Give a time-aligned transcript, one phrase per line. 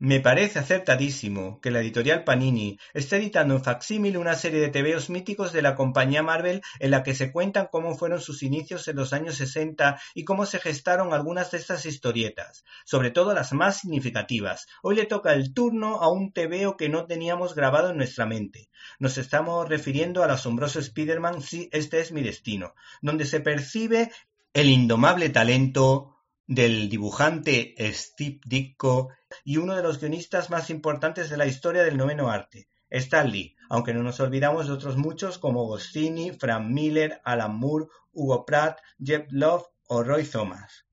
[0.00, 5.10] Me parece acertadísimo que la editorial Panini esté editando en facsímil una serie de tebeos
[5.10, 8.94] míticos de la compañía Marvel en la que se cuentan cómo fueron sus inicios en
[8.94, 13.78] los años 60 y cómo se gestaron algunas de estas historietas, sobre todo las más
[13.78, 14.68] significativas.
[14.84, 18.70] Hoy le toca el turno a un tebeo que no teníamos grabado en nuestra mente.
[19.00, 24.12] Nos estamos refiriendo al asombroso Spider-Man Si este es mi destino, donde se percibe
[24.52, 26.17] el indomable talento
[26.48, 29.10] del dibujante Steve Ditko
[29.44, 33.54] y uno de los guionistas más importantes de la historia del noveno arte, Stan Lee,
[33.68, 38.80] aunque no nos olvidamos de otros muchos como Goscinny, Frank Miller, Alan Moore, Hugo Pratt,
[38.98, 40.87] Jeff Love o Roy Thomas.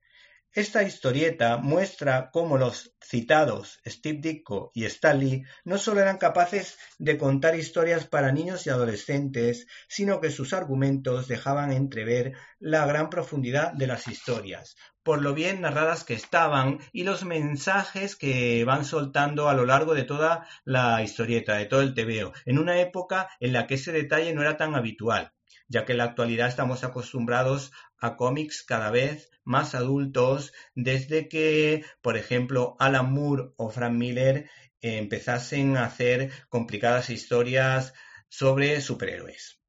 [0.55, 6.77] Esta historieta muestra cómo los citados Steve Ditko y Stan Lee no solo eran capaces
[6.97, 13.09] de contar historias para niños y adolescentes, sino que sus argumentos dejaban entrever la gran
[13.09, 18.85] profundidad de las historias, por lo bien narradas que estaban y los mensajes que van
[18.85, 23.27] soltando a lo largo de toda la historieta, de todo el tebeo, en una época
[23.41, 25.34] en la que ese detalle no era tan habitual
[25.67, 31.85] ya que en la actualidad estamos acostumbrados a cómics cada vez más adultos desde que,
[32.01, 34.49] por ejemplo, Alan Moore o Frank Miller
[34.81, 37.93] empezasen a hacer complicadas historias
[38.27, 39.61] sobre superhéroes.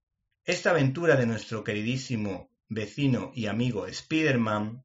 [0.44, 4.84] Esta aventura de nuestro queridísimo vecino y amigo Spider-Man,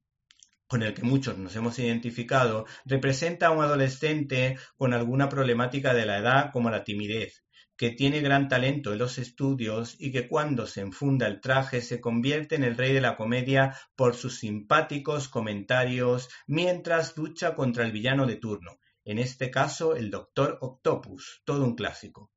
[0.71, 6.05] con el que muchos nos hemos identificado, representa a un adolescente con alguna problemática de
[6.05, 7.43] la edad como la timidez,
[7.75, 11.99] que tiene gran talento en los estudios y que cuando se enfunda el traje se
[11.99, 17.91] convierte en el rey de la comedia por sus simpáticos comentarios mientras lucha contra el
[17.91, 22.31] villano de turno, en este caso el Doctor Octopus, todo un clásico.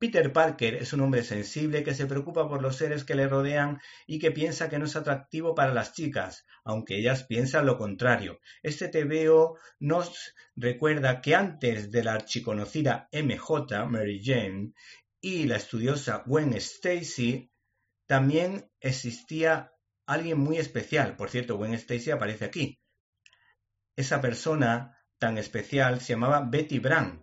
[0.00, 3.82] Peter Parker es un hombre sensible que se preocupa por los seres que le rodean
[4.06, 8.40] y que piensa que no es atractivo para las chicas, aunque ellas piensan lo contrario.
[8.62, 14.72] Este TVO nos recuerda que antes de la archiconocida MJ, Mary Jane,
[15.20, 17.52] y la estudiosa Gwen Stacy,
[18.06, 19.74] también existía
[20.06, 21.14] alguien muy especial.
[21.14, 22.80] Por cierto, Gwen Stacy aparece aquí.
[23.96, 27.22] Esa persona tan especial se llamaba Betty Brant,